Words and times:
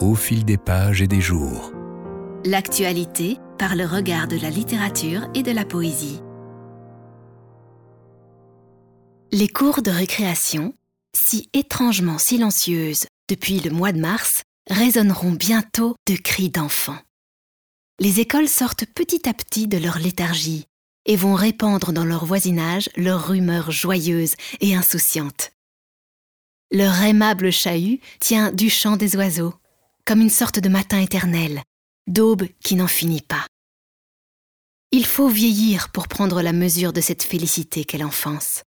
au 0.00 0.14
fil 0.14 0.44
des 0.44 0.56
pages 0.56 1.02
et 1.02 1.06
des 1.06 1.20
jours. 1.20 1.72
L'actualité 2.44 3.38
par 3.58 3.76
le 3.76 3.86
regard 3.86 4.28
de 4.28 4.36
la 4.36 4.50
littérature 4.50 5.28
et 5.34 5.42
de 5.42 5.52
la 5.52 5.64
poésie. 5.64 6.20
Les 9.32 9.48
cours 9.48 9.82
de 9.82 9.90
récréation, 9.90 10.74
si 11.14 11.48
étrangement 11.52 12.18
silencieuses 12.18 13.06
depuis 13.28 13.60
le 13.60 13.70
mois 13.70 13.92
de 13.92 14.00
mars, 14.00 14.42
résonneront 14.68 15.32
bientôt 15.32 15.96
de 16.06 16.14
cris 16.16 16.50
d'enfants. 16.50 16.98
Les 18.00 18.20
écoles 18.20 18.48
sortent 18.48 18.86
petit 18.86 19.28
à 19.28 19.34
petit 19.34 19.68
de 19.68 19.78
leur 19.78 19.98
léthargie 19.98 20.66
et 21.06 21.16
vont 21.16 21.34
répandre 21.34 21.92
dans 21.92 22.04
leur 22.04 22.24
voisinage 22.24 22.88
leurs 22.96 23.28
rumeurs 23.28 23.70
joyeuses 23.70 24.34
et 24.60 24.74
insouciantes. 24.74 25.52
Leur 26.72 27.02
aimable 27.02 27.52
chahut 27.52 28.00
tient 28.20 28.50
du 28.50 28.68
chant 28.68 28.96
des 28.96 29.16
oiseaux, 29.16 29.54
comme 30.04 30.20
une 30.20 30.30
sorte 30.30 30.58
de 30.58 30.68
matin 30.68 31.00
éternel, 31.00 31.62
d'aube 32.06 32.46
qui 32.62 32.74
n'en 32.74 32.86
finit 32.86 33.22
pas. 33.22 33.46
Il 34.90 35.06
faut 35.06 35.28
vieillir 35.28 35.90
pour 35.90 36.08
prendre 36.08 36.42
la 36.42 36.52
mesure 36.52 36.92
de 36.92 37.00
cette 37.00 37.22
félicité 37.22 37.84
qu'est 37.84 37.98
l'enfance. 37.98 38.62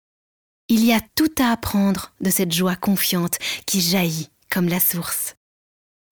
Il 0.69 0.84
y 0.84 0.93
a 0.93 1.01
tout 1.15 1.33
à 1.38 1.51
apprendre 1.52 2.15
de 2.20 2.30
cette 2.30 2.52
joie 2.52 2.77
confiante 2.77 3.38
qui 3.66 3.80
jaillit 3.80 4.30
comme 4.51 4.69
la 4.69 4.80
source. 4.80 5.34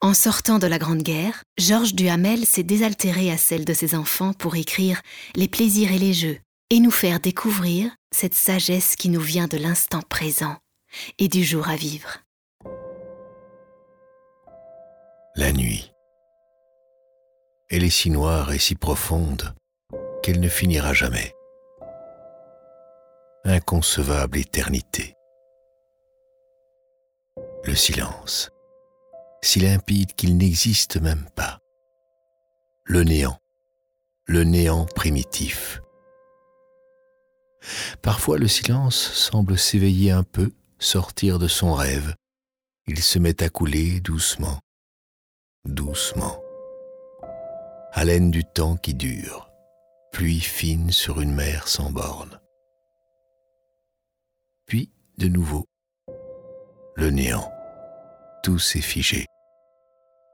En 0.02 0.14
sortant 0.14 0.58
de 0.58 0.66
la 0.66 0.78
Grande 0.78 1.02
Guerre, 1.02 1.44
Georges 1.58 1.94
Duhamel 1.94 2.44
s'est 2.44 2.64
désaltéré 2.64 3.30
à 3.30 3.38
celle 3.38 3.64
de 3.64 3.72
ses 3.72 3.94
enfants 3.94 4.32
pour 4.32 4.56
écrire 4.56 5.00
Les 5.36 5.48
plaisirs 5.48 5.92
et 5.92 5.98
les 5.98 6.12
jeux 6.12 6.40
et 6.70 6.80
nous 6.80 6.90
faire 6.90 7.20
découvrir 7.20 7.94
cette 8.10 8.34
sagesse 8.34 8.96
qui 8.96 9.08
nous 9.08 9.20
vient 9.20 9.46
de 9.46 9.56
l'instant 9.56 10.02
présent 10.02 10.56
et 11.18 11.28
du 11.28 11.44
jour 11.44 11.68
à 11.68 11.76
vivre. 11.76 12.18
La 15.34 15.52
nuit. 15.52 15.92
Elle 17.70 17.84
est 17.84 17.90
si 17.90 18.10
noire 18.10 18.52
et 18.52 18.58
si 18.58 18.74
profonde 18.74 19.54
qu'elle 20.22 20.40
ne 20.40 20.48
finira 20.48 20.92
jamais. 20.92 21.34
Inconcevable 23.44 24.38
éternité. 24.38 25.16
Le 27.64 27.74
silence 27.74 28.50
si 29.42 29.60
limpide 29.60 30.14
qu'il 30.14 30.36
n'existe 30.36 31.00
même 31.00 31.26
pas. 31.34 31.58
Le 32.84 33.02
néant, 33.02 33.38
le 34.24 34.44
néant 34.44 34.86
primitif. 34.86 35.82
Parfois 38.02 38.38
le 38.38 38.48
silence 38.48 38.96
semble 38.96 39.58
s'éveiller 39.58 40.10
un 40.10 40.22
peu, 40.22 40.50
sortir 40.78 41.38
de 41.38 41.48
son 41.48 41.74
rêve. 41.74 42.14
Il 42.86 43.00
se 43.02 43.18
met 43.18 43.42
à 43.42 43.48
couler 43.48 44.00
doucement, 44.00 44.58
doucement. 45.64 46.42
Haleine 47.92 48.30
du 48.30 48.44
temps 48.44 48.76
qui 48.76 48.94
dure, 48.94 49.50
pluie 50.10 50.40
fine 50.40 50.90
sur 50.90 51.20
une 51.20 51.34
mer 51.34 51.68
sans 51.68 51.90
borne. 51.90 52.40
Puis, 54.66 54.90
de 55.18 55.28
nouveau, 55.28 55.66
le 56.96 57.10
néant, 57.10 57.50
tout 58.42 58.58
s'est 58.58 58.80
figé. 58.80 59.26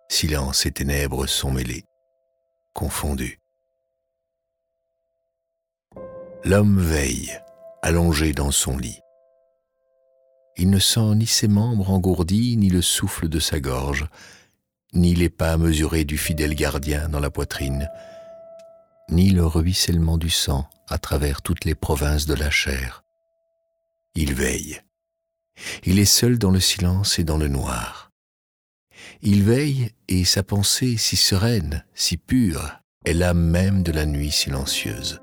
Silence 0.08 0.64
et 0.64 0.72
ténèbres 0.72 1.26
sont 1.26 1.50
mêlés, 1.50 1.84
confondus. 2.74 3.38
L'homme 6.44 6.80
veille, 6.80 7.38
allongé 7.82 8.32
dans 8.32 8.52
son 8.52 8.78
lit. 8.78 9.00
Il 10.56 10.70
ne 10.70 10.78
sent 10.78 11.14
ni 11.16 11.26
ses 11.26 11.48
membres 11.48 11.90
engourdis, 11.90 12.56
ni 12.56 12.70
le 12.70 12.82
souffle 12.82 13.28
de 13.28 13.38
sa 13.38 13.60
gorge, 13.60 14.08
ni 14.94 15.14
les 15.14 15.28
pas 15.28 15.56
mesurés 15.56 16.04
du 16.04 16.18
fidèle 16.18 16.54
gardien 16.54 17.08
dans 17.08 17.20
la 17.20 17.30
poitrine, 17.30 17.88
ni 19.10 19.30
le 19.30 19.46
ruissellement 19.46 20.18
du 20.18 20.30
sang 20.30 20.68
à 20.88 20.98
travers 20.98 21.42
toutes 21.42 21.64
les 21.64 21.74
provinces 21.74 22.26
de 22.26 22.34
la 22.34 22.50
chair. 22.50 23.04
Il 24.14 24.34
veille. 24.34 24.80
Il 25.84 25.98
est 25.98 26.04
seul 26.04 26.38
dans 26.38 26.50
le 26.50 26.60
silence 26.60 27.18
et 27.18 27.24
dans 27.24 27.36
le 27.36 27.48
noir. 27.48 28.10
Il 29.22 29.44
veille 29.44 29.90
et 30.08 30.24
sa 30.24 30.42
pensée 30.42 30.96
si 30.96 31.16
sereine, 31.16 31.84
si 31.94 32.16
pure, 32.16 32.80
est 33.04 33.14
l'âme 33.14 33.42
même 33.42 33.82
de 33.82 33.92
la 33.92 34.06
nuit 34.06 34.30
silencieuse. 34.30 35.20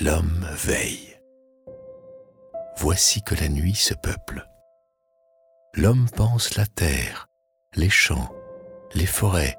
L'homme 0.00 0.46
veille. 0.56 1.16
Voici 2.76 3.22
que 3.22 3.34
la 3.36 3.48
nuit 3.48 3.76
se 3.76 3.94
peuple. 3.94 4.46
L'homme 5.76 6.06
pense 6.14 6.56
la 6.56 6.66
terre, 6.66 7.28
les 7.74 7.90
champs, 7.90 8.32
les 8.94 9.06
forêts, 9.06 9.56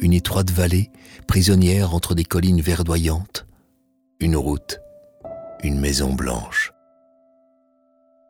une 0.00 0.12
étroite 0.12 0.50
vallée, 0.50 0.90
prisonnière 1.26 1.94
entre 1.94 2.14
des 2.14 2.24
collines 2.24 2.60
verdoyantes, 2.60 3.46
une 4.20 4.36
route, 4.36 4.80
une 5.62 5.80
maison 5.80 6.12
blanche. 6.12 6.72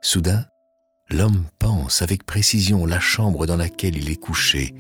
Soudain, 0.03 0.47
L'homme 1.11 1.45
pense 1.59 2.01
avec 2.01 2.25
précision 2.25 2.87
la 2.87 2.99
chambre 2.99 3.47
dans 3.47 3.57
laquelle 3.57 3.97
il 3.97 4.11
est 4.11 4.17
couché. 4.17 4.75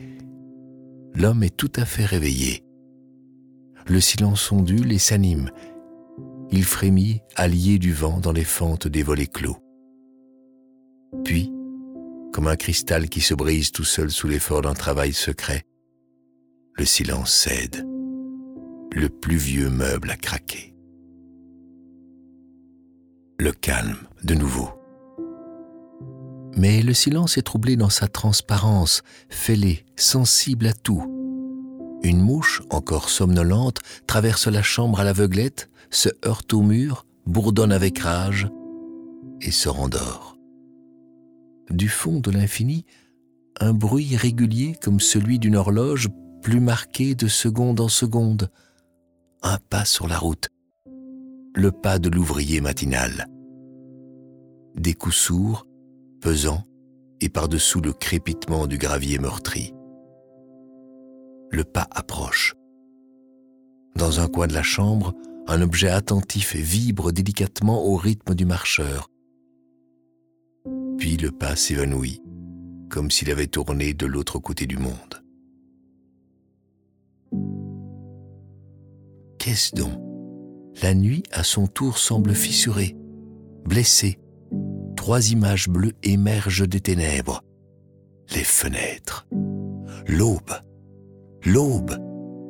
L'homme 1.15 1.43
est 1.43 1.57
tout 1.57 1.71
à 1.77 1.85
fait 1.85 2.07
réveillé. 2.07 2.65
Le 3.87 4.01
silence 4.01 4.51
ondule 4.51 4.91
et 4.93 4.99
s'anime. 4.99 5.51
Il 6.51 6.65
frémit, 6.65 7.21
allié 7.37 7.79
du 7.79 7.93
vent 7.93 8.21
dans 8.21 8.33
les 8.33 8.45
fentes 8.45 8.89
des 8.89 9.03
volets 9.03 9.27
clos. 9.27 9.59
Puis, 11.25 11.53
comme 12.34 12.49
un 12.49 12.56
cristal 12.56 13.09
qui 13.09 13.21
se 13.21 13.33
brise 13.33 13.71
tout 13.71 13.84
seul 13.84 14.11
sous 14.11 14.27
l'effort 14.27 14.62
d'un 14.62 14.75
travail 14.75 15.12
secret, 15.12 15.62
le 16.72 16.84
silence 16.84 17.33
cède. 17.33 17.87
Le 18.93 19.09
plus 19.09 19.37
vieux 19.37 19.71
meuble 19.71 20.11
a 20.11 20.17
craqué. 20.17 20.75
Le 23.39 23.53
calme, 23.53 23.99
de 24.25 24.34
nouveau 24.34 24.69
mais 26.56 26.83
le 26.83 26.95
silence 26.95 27.37
est 27.37 27.43
troublé 27.43 27.75
dans 27.75 27.89
sa 27.89 28.06
transparence, 28.06 29.03
fêlée, 29.28 29.84
sensible 29.97 30.69
à 30.69 30.72
tout. 30.72 31.03
Une 32.05 32.21
mouche, 32.21 32.62
encore 32.71 33.09
somnolente, 33.09 33.81
traverse 34.06 34.47
la 34.47 34.62
chambre 34.62 35.01
à 35.01 35.05
l'aveuglette, 35.05 35.69
se 35.91 36.11
heurte 36.25 36.55
au 36.55 36.62
mur, 36.62 37.06
bourdonne 37.27 37.72
avec 37.72 37.99
rage 37.99 38.49
et 39.41 39.51
se 39.51 39.69
rendort. 39.69 40.34
Du 41.71 41.89
fond 41.89 42.21
de 42.21 42.31
l'infini, 42.31 42.85
un 43.61 43.73
bruit 43.73 44.17
régulier 44.17 44.77
comme 44.81 45.01
celui 45.01 45.39
d'une 45.39 45.57
horloge 45.57 46.09
plus 46.43 46.61
marqué 46.61 47.15
de 47.15 47.27
seconde 47.27 47.81
en 47.81 47.89
seconde. 47.89 48.51
Un 49.43 49.59
pas 49.71 49.85
sur 49.85 50.09
la 50.09 50.19
route. 50.19 50.49
Le 51.55 51.71
pas 51.71 51.99
de 51.99 52.09
l'ouvrier 52.09 52.61
matinal. 52.61 53.27
Des 54.75 54.95
coups 54.95 55.17
sourds, 55.17 55.67
pesant 56.21 56.65
et 57.21 57.29
par-dessous 57.29 57.81
le 57.81 57.93
crépitement 57.93 58.67
du 58.67 58.77
gravier 58.77 59.19
meurtri. 59.19 59.73
Le 61.51 61.65
pas 61.65 61.87
approche. 61.91 62.55
Dans 63.97 64.21
un 64.21 64.27
coin 64.27 64.49
de 64.49 64.55
la 64.55 64.65
chambre, 64.65 65.15
un 65.47 65.63
objet 65.63 65.89
attentif 65.89 66.57
vibre 66.57 67.13
délicatement 67.13 67.85
au 67.87 67.97
rythme 67.97 68.35
du 68.35 68.45
marcheur. 68.45 69.09
Le 71.06 71.31
pas 71.31 71.54
s'évanouit, 71.54 72.22
comme 72.88 73.10
s'il 73.10 73.31
avait 73.31 73.47
tourné 73.47 73.92
de 73.92 74.06
l'autre 74.06 74.38
côté 74.38 74.66
du 74.66 74.78
monde. 74.78 75.22
Qu'est-ce 79.38 79.75
donc? 79.75 80.00
La 80.82 80.94
nuit, 80.94 81.22
à 81.31 81.44
son 81.44 81.66
tour, 81.66 81.98
semble 81.98 82.34
fissurée, 82.34 82.97
blessée, 83.66 84.19
trois 84.97 85.31
images 85.31 85.69
bleues 85.69 85.92
émergent 86.03 86.66
des 86.66 86.81
ténèbres. 86.81 87.42
Les 88.34 88.45
fenêtres. 88.45 89.28
L'aube. 90.07 90.54
L'aube, 91.45 91.98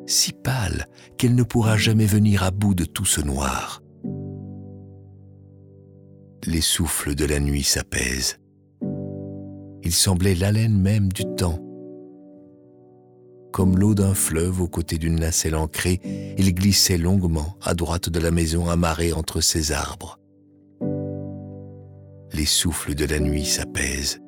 si 0.06 0.32
pâle 0.32 0.86
qu'elle 1.18 1.34
ne 1.34 1.42
pourra 1.42 1.76
jamais 1.76 2.06
venir 2.06 2.44
à 2.44 2.52
bout 2.52 2.74
de 2.74 2.84
tout 2.84 3.04
ce 3.04 3.20
noir. 3.20 3.82
Les 6.46 6.60
souffles 6.60 7.16
de 7.16 7.24
la 7.24 7.40
nuit 7.40 7.64
s'apaisent. 7.64 8.38
Il 9.84 9.92
semblait 9.92 10.34
l'haleine 10.34 10.78
même 10.78 11.12
du 11.12 11.24
temps. 11.36 11.60
Comme 13.52 13.78
l'eau 13.78 13.94
d'un 13.94 14.14
fleuve 14.14 14.60
aux 14.60 14.68
côtés 14.68 14.98
d'une 14.98 15.16
nacelle 15.16 15.54
ancrée, 15.54 16.00
il 16.36 16.54
glissait 16.54 16.98
longuement 16.98 17.56
à 17.62 17.74
droite 17.74 18.08
de 18.08 18.18
la 18.18 18.30
maison 18.30 18.68
amarrée 18.68 19.12
entre 19.12 19.40
ses 19.40 19.70
arbres 19.70 20.18
les 22.34 22.46
souffles 22.46 22.94
de 22.94 23.04
la 23.04 23.20
nuit 23.20 23.44
s'apaisent. 23.44 24.20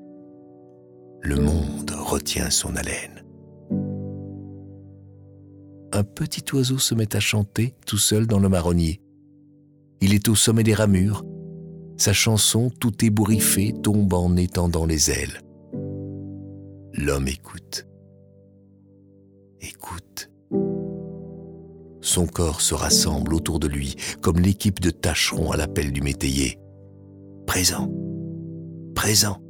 Le 1.23 1.37
monde 1.37 1.91
retient 1.91 2.50
son 2.50 2.76
haleine. 2.76 3.25
Un 5.93 6.05
petit 6.05 6.44
oiseau 6.53 6.79
se 6.79 6.94
met 6.94 7.17
à 7.17 7.20
chanter 7.20 7.75
tout 7.85 7.99
seul 7.99 8.26
dans 8.26 8.38
le 8.38 8.49
marronnier. 8.49 9.00
Il 10.00 10.14
est 10.14 10.29
au 10.29 10.35
sommet 10.35 10.62
des 10.62 10.75
ramures. 10.75 11.25
Sa 11.97 12.12
chanson, 12.12 12.70
tout 12.70 13.05
ébouriffée, 13.05 13.75
tombe 13.82 14.12
en 14.12 14.37
étendant 14.37 14.87
les 14.87 15.11
ailes. 15.11 15.41
L'homme 16.98 17.28
écoute. 17.28 17.87
Écoute. 19.60 20.31
Son 22.00 22.26
corps 22.26 22.62
se 22.62 22.75
rassemble 22.75 23.34
autour 23.34 23.58
de 23.58 23.69
lui 23.69 23.96
comme 24.22 24.38
l'équipe 24.38 24.81
de 24.81 24.88
tâcherons 24.88 25.50
à 25.50 25.58
l'appel 25.58 25.93
du 25.93 26.00
métayer. 26.00 26.58
Présent. 27.46 27.90
Présent. 28.94 29.43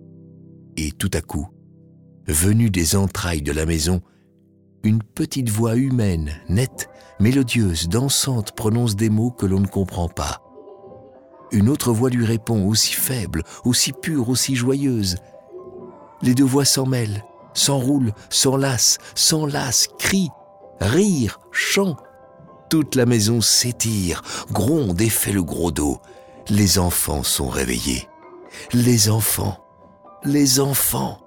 Et 0.76 0.90
tout 0.90 1.10
à 1.12 1.20
coup, 1.20 1.46
venu 2.26 2.68
des 2.68 2.96
entrailles 2.96 3.42
de 3.42 3.52
la 3.52 3.64
maison, 3.64 4.02
une 4.82 5.02
petite 5.04 5.48
voix 5.48 5.76
humaine, 5.76 6.32
nette, 6.48 6.88
mélodieuse, 7.20 7.88
dansante 7.88 8.56
prononce 8.56 8.96
des 8.96 9.08
mots 9.08 9.30
que 9.30 9.46
l'on 9.46 9.60
ne 9.60 9.68
comprend 9.68 10.08
pas. 10.08 10.42
Une 11.52 11.68
autre 11.68 11.92
voix 11.92 12.10
lui 12.10 12.24
répond, 12.24 12.66
aussi 12.66 12.92
faible, 12.92 13.44
aussi 13.64 13.92
pure, 13.92 14.30
aussi 14.30 14.56
joyeuse. 14.56 15.14
Les 16.22 16.34
deux 16.34 16.44
voix 16.44 16.64
s'en 16.64 16.86
mêlent, 16.86 17.22
s'enroulent, 17.56 18.12
s'enlacent, 18.30 18.98
s'enlacent, 19.14 19.88
crient, 19.98 20.30
rire, 20.80 21.40
chant. 21.50 21.96
Toute 22.70 22.94
la 22.94 23.06
maison 23.06 23.40
s'étire, 23.40 24.22
gronde 24.50 25.00
et 25.00 25.08
fait 25.08 25.32
le 25.32 25.42
gros 25.42 25.70
dos. 25.70 26.00
Les 26.48 26.78
enfants 26.78 27.22
sont 27.22 27.48
réveillés. 27.48 28.08
Les 28.72 29.10
enfants, 29.10 29.58
les 30.24 30.60
enfants. 30.60 31.18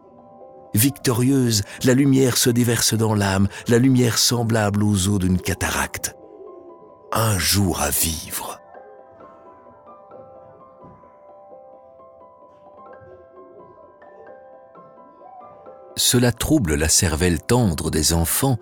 Victorieuse, 0.73 1.63
la 1.83 1.93
lumière 1.93 2.37
se 2.37 2.49
déverse 2.49 2.93
dans 2.93 3.15
l'âme, 3.15 3.47
la 3.67 3.79
lumière 3.79 4.17
semblable 4.17 4.83
aux 4.83 5.07
eaux 5.07 5.19
d'une 5.19 5.39
cataracte. 5.39 6.15
Un 7.11 7.37
jour 7.39 7.81
à 7.81 7.89
vivre. 7.89 8.59
Cela 15.99 16.31
trouble 16.31 16.75
la 16.75 16.89
cervelle 16.89 17.41
tendre 17.41 17.91
des 17.91 18.13
enfants 18.13 18.57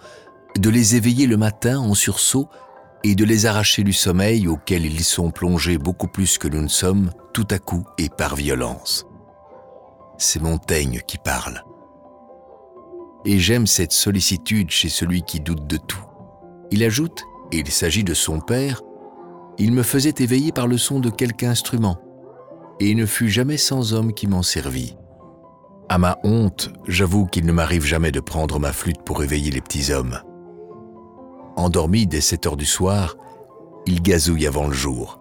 de 0.57 0.69
les 0.69 0.95
éveiller 0.95 1.27
le 1.27 1.37
matin 1.37 1.79
en 1.79 1.93
sursaut 1.93 2.49
et 3.03 3.13
de 3.13 3.23
les 3.23 3.45
arracher 3.45 3.83
du 3.83 3.93
sommeil 3.93 4.47
auquel 4.47 4.85
ils 4.85 5.03
sont 5.03 5.29
plongés 5.29 5.77
beaucoup 5.77 6.07
plus 6.07 6.37
que 6.39 6.47
nous 6.47 6.63
ne 6.63 6.67
sommes, 6.67 7.11
tout 7.33 7.47
à 7.51 7.59
coup 7.59 7.85
et 7.99 8.09
par 8.09 8.35
violence. 8.35 9.05
C'est 10.17 10.41
Montaigne 10.41 11.01
qui 11.07 11.19
parle 11.19 11.63
et 13.27 13.39
j'aime 13.39 13.67
cette 13.67 13.91
sollicitude 13.91 14.71
chez 14.71 14.87
celui 14.87 15.21
qui 15.21 15.41
doute 15.41 15.67
de 15.67 15.75
tout. 15.75 16.05
Il 16.71 16.81
ajoute, 16.81 17.23
et 17.51 17.57
il 17.57 17.69
s'agit 17.69 18.05
de 18.05 18.13
son 18.13 18.39
père, 18.39 18.81
il 19.57 19.73
me 19.73 19.83
faisait 19.83 20.15
éveiller 20.19 20.53
par 20.53 20.65
le 20.65 20.77
son 20.77 21.01
de 21.01 21.09
quelque 21.09 21.43
instrument, 21.43 21.97
et 22.79 22.95
ne 22.95 23.05
fut 23.05 23.29
jamais 23.29 23.57
sans 23.57 23.93
homme 23.93 24.13
qui 24.13 24.27
m'en 24.27 24.43
servit. 24.43 24.95
À 25.89 25.97
ma 25.97 26.17
honte, 26.23 26.71
j'avoue 26.87 27.27
qu'il 27.27 27.45
ne 27.45 27.53
m'arrive 27.53 27.85
jamais 27.85 28.11
de 28.11 28.19
prendre 28.19 28.59
ma 28.59 28.73
flûte 28.73 29.03
pour 29.03 29.23
éveiller 29.23 29.51
les 29.51 29.61
petits 29.61 29.93
hommes. 29.93 30.19
Endormis 31.55 32.07
dès 32.07 32.21
7 32.21 32.45
heures 32.47 32.57
du 32.57 32.65
soir, 32.65 33.15
ils 33.85 34.01
gazouillent 34.01 34.47
avant 34.47 34.67
le 34.67 34.73
jour. 34.73 35.19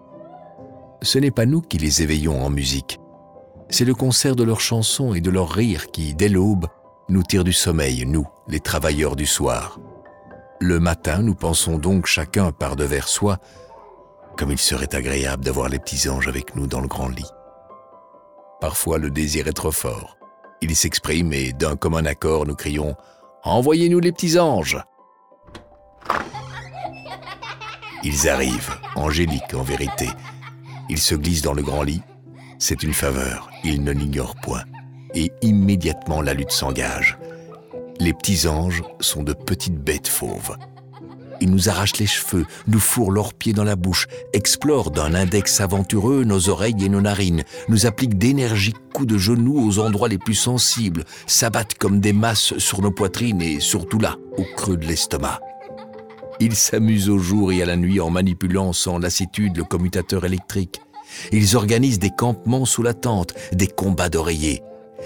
Ce 1.01 1.19
n'est 1.19 1.31
pas 1.31 1.45
nous 1.45 1.61
qui 1.61 1.77
les 1.77 2.01
éveillons 2.01 2.43
en 2.43 2.49
musique, 2.49 2.99
c'est 3.69 3.85
le 3.85 3.93
concert 3.93 4.35
de 4.35 4.43
leurs 4.43 4.61
chansons 4.61 5.13
et 5.13 5.21
de 5.21 5.29
leurs 5.29 5.49
rires 5.49 5.91
qui, 5.91 6.13
dès 6.13 6.29
l'aube, 6.29 6.67
nous 7.09 7.23
tire 7.23 7.43
du 7.43 7.53
sommeil, 7.53 8.05
nous, 8.05 8.27
les 8.47 8.59
travailleurs 8.59 9.15
du 9.15 9.25
soir. 9.25 9.79
Le 10.59 10.79
matin, 10.79 11.21
nous 11.21 11.35
pensons 11.35 11.77
donc 11.77 12.05
chacun 12.05 12.51
par 12.51 12.75
devers 12.75 13.07
soi, 13.07 13.37
comme 14.37 14.51
il 14.51 14.57
serait 14.57 14.95
agréable 14.95 15.43
d'avoir 15.43 15.69
les 15.69 15.79
petits 15.79 16.09
anges 16.09 16.27
avec 16.27 16.55
nous 16.55 16.67
dans 16.67 16.81
le 16.81 16.87
grand 16.87 17.09
lit. 17.09 17.29
Parfois, 18.61 18.97
le 18.97 19.11
désir 19.11 19.47
est 19.47 19.53
trop 19.53 19.71
fort. 19.71 20.16
Il 20.61 20.75
s'exprime 20.75 21.33
et 21.33 21.53
d'un 21.53 21.75
commun 21.75 22.05
accord, 22.05 22.45
nous 22.45 22.55
crions⁇ 22.55 22.91
Envoyez-nous 23.43 23.99
les 23.99 24.11
petits 24.11 24.39
anges!⁇ 24.39 24.77
Ils 28.03 28.29
arrivent, 28.29 28.75
angéliques 28.95 29.53
en 29.53 29.63
vérité. 29.63 30.07
Ils 30.89 30.99
se 30.99 31.15
glissent 31.15 31.41
dans 31.41 31.53
le 31.53 31.63
grand 31.63 31.83
lit. 31.83 32.01
C'est 32.59 32.83
une 32.83 32.93
faveur, 32.93 33.49
ils 33.63 33.83
ne 33.83 33.91
l'ignorent 33.91 34.35
point 34.35 34.63
et 35.13 35.31
immédiatement 35.41 36.21
la 36.21 36.33
lutte 36.33 36.51
s'engage. 36.51 37.17
Les 37.99 38.13
petits 38.13 38.47
anges 38.47 38.83
sont 38.99 39.23
de 39.23 39.33
petites 39.33 39.79
bêtes 39.79 40.07
fauves. 40.07 40.55
Ils 41.41 41.51
nous 41.51 41.69
arrachent 41.69 41.97
les 41.97 42.07
cheveux, 42.07 42.45
nous 42.67 42.79
fourrent 42.79 43.11
leurs 43.11 43.33
pieds 43.33 43.53
dans 43.53 43.63
la 43.63 43.75
bouche, 43.75 44.07
explorent 44.33 44.91
d'un 44.91 45.13
index 45.13 45.61
aventureux 45.61 46.23
nos 46.23 46.49
oreilles 46.49 46.83
et 46.83 46.89
nos 46.89 47.01
narines, 47.01 47.43
nous 47.69 47.85
appliquent 47.85 48.17
d'énergiques 48.17 48.77
coups 48.93 49.07
de 49.07 49.17
genoux 49.17 49.67
aux 49.67 49.79
endroits 49.79 50.09
les 50.09 50.17
plus 50.17 50.35
sensibles, 50.35 51.03
s'abattent 51.27 51.75
comme 51.75 51.99
des 51.99 52.13
masses 52.13 52.57
sur 52.57 52.81
nos 52.81 52.91
poitrines 52.91 53.41
et 53.41 53.59
surtout 53.59 53.99
là, 53.99 54.15
au 54.37 54.43
creux 54.55 54.77
de 54.77 54.85
l'estomac. 54.85 55.39
Ils 56.39 56.55
s'amusent 56.55 57.09
au 57.09 57.17
jour 57.17 57.51
et 57.51 57.61
à 57.61 57.65
la 57.65 57.75
nuit 57.75 57.99
en 57.99 58.09
manipulant 58.09 58.73
sans 58.73 58.99
lassitude 58.99 59.57
le 59.57 59.63
commutateur 59.63 60.25
électrique. 60.25 60.81
Ils 61.31 61.55
organisent 61.55 61.99
des 61.99 62.11
campements 62.15 62.65
sous 62.65 62.83
la 62.83 62.93
tente, 62.93 63.33
des 63.53 63.67
combats 63.67 64.09
d'oreillers. 64.09 64.61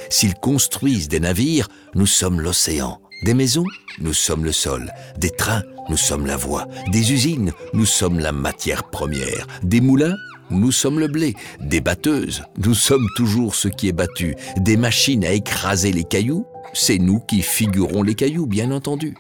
S'ils 0.10 0.36
construisent 0.36 1.08
des 1.08 1.20
navires, 1.20 1.68
nous 1.96 2.06
sommes 2.06 2.42
l'océan. 2.42 3.01
Des 3.24 3.36
maisons, 3.36 3.66
nous 4.00 4.14
sommes 4.14 4.46
le 4.46 4.52
sol. 4.52 4.92
Des 5.18 5.30
trains, 5.30 5.62
nous 5.90 5.98
sommes 5.98 6.26
la 6.26 6.38
voie. 6.38 6.68
Des 6.92 7.14
usines, 7.14 7.52
nous 7.74 7.86
sommes 7.86 8.20
la 8.20 8.32
matière 8.32 8.90
première. 8.90 9.46
Des 9.62 9.80
moulins, 9.80 10.16
nous 10.50 10.72
sommes 10.72 11.00
le 11.00 11.08
blé. 11.08 11.36
Des 11.60 11.82
batteuses, 11.82 12.44
nous 12.58 12.74
sommes 12.74 13.06
toujours 13.16 13.54
ce 13.54 13.68
qui 13.68 13.88
est 13.88 13.94
battu. 13.94 14.36
Des 14.58 14.76
machines 14.76 15.24
à 15.24 15.34
écraser 15.34 15.92
les 15.92 16.04
cailloux, 16.04 16.48
c'est 16.74 16.98
nous 16.98 17.20
qui 17.20 17.44
figurons 17.44 18.02
les 18.02 18.16
cailloux, 18.16 18.48
bien 18.48 18.72
entendu. 18.72 19.16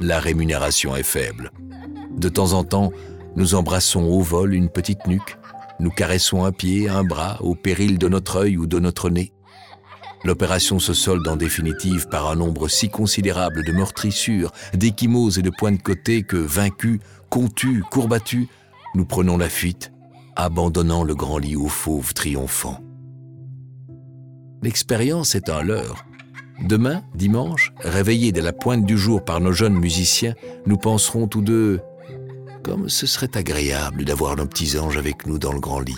La 0.00 0.18
rémunération 0.18 0.96
est 0.96 1.04
faible. 1.04 1.52
De 2.16 2.28
temps 2.28 2.54
en 2.54 2.64
temps, 2.64 2.92
nous 3.36 3.54
embrassons 3.54 4.02
au 4.02 4.20
vol 4.20 4.52
une 4.52 4.68
petite 4.68 5.06
nuque, 5.06 5.38
nous 5.78 5.90
caressons 5.90 6.44
un 6.44 6.52
pied, 6.52 6.88
un 6.88 7.04
bras, 7.04 7.38
au 7.40 7.54
péril 7.54 7.98
de 7.98 8.08
notre 8.08 8.36
œil 8.36 8.56
ou 8.56 8.66
de 8.66 8.80
notre 8.80 9.10
nez. 9.10 9.32
L'opération 10.24 10.78
se 10.78 10.94
solde 10.94 11.26
en 11.26 11.36
définitive 11.36 12.08
par 12.08 12.30
un 12.30 12.36
nombre 12.36 12.68
si 12.68 12.88
considérable 12.88 13.64
de 13.64 13.72
meurtrissures, 13.72 14.52
d'échymoses 14.74 15.38
et 15.38 15.42
de 15.42 15.50
points 15.50 15.72
de 15.72 15.82
côté 15.82 16.22
que, 16.22 16.36
vaincus, 16.36 17.00
contus, 17.28 17.82
courbattus, 17.90 18.46
nous 18.94 19.04
prenons 19.04 19.36
la 19.36 19.48
fuite, 19.48 19.92
abandonnant 20.36 21.02
le 21.02 21.14
grand 21.14 21.38
lit 21.38 21.56
aux 21.56 21.68
fauves 21.68 22.14
triomphants. 22.14 22.80
L'expérience 24.62 25.34
est 25.34 25.48
un 25.48 25.62
leurre. 25.62 26.04
Demain, 26.60 27.02
dimanche, 27.16 27.72
réveillés 27.80 28.30
dès 28.30 28.42
la 28.42 28.52
pointe 28.52 28.84
du 28.84 28.96
jour 28.96 29.24
par 29.24 29.40
nos 29.40 29.52
jeunes 29.52 29.74
musiciens, 29.74 30.34
nous 30.66 30.76
penserons 30.76 31.26
tous 31.26 31.42
deux 31.42 31.80
comme 32.62 32.88
ce 32.88 33.06
serait 33.06 33.36
agréable 33.36 34.04
d'avoir 34.04 34.36
nos 34.36 34.46
petits 34.46 34.78
anges 34.78 34.96
avec 34.96 35.26
nous 35.26 35.38
dans 35.38 35.52
le 35.52 35.58
grand 35.58 35.80
lit. 35.80 35.96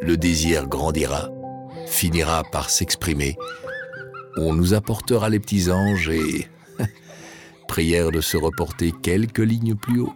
Le 0.00 0.16
désir 0.16 0.66
grandira, 0.66 1.28
finira 1.86 2.42
par 2.44 2.70
s'exprimer. 2.70 3.36
On 4.36 4.54
nous 4.54 4.74
apportera 4.74 5.28
les 5.28 5.40
petits 5.40 5.70
anges 5.70 6.08
et... 6.08 6.48
prière 7.68 8.10
de 8.10 8.20
se 8.20 8.36
reporter 8.36 8.92
quelques 9.02 9.38
lignes 9.38 9.74
plus 9.74 10.00
haut. 10.00 10.14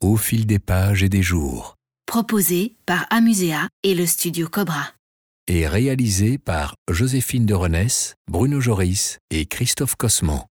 Au 0.00 0.16
fil 0.16 0.46
des 0.46 0.58
pages 0.58 1.02
et 1.02 1.08
des 1.08 1.22
jours 1.22 1.78
proposé 2.08 2.74
par 2.86 3.06
Amusea 3.10 3.68
et 3.82 3.94
le 3.94 4.06
studio 4.06 4.48
Cobra. 4.48 4.97
Et 5.50 5.66
réalisé 5.66 6.36
par 6.36 6.74
Joséphine 6.90 7.46
de 7.46 7.54
Renesse, 7.54 8.16
Bruno 8.30 8.60
Joris 8.60 9.16
et 9.30 9.46
Christophe 9.46 9.96
Cosman. 9.96 10.44